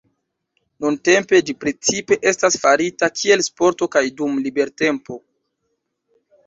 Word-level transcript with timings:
Nuntempe 0.85 1.41
ĝi 1.49 1.55
precipe 1.65 2.19
estas 2.31 2.57
farita 2.65 3.13
kiel 3.21 3.47
sporto 3.51 3.93
kaj 3.99 4.05
dum 4.23 4.43
libertempo. 4.49 5.25